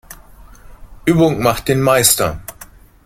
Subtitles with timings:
[1.05, 2.41] Übung macht den Meister.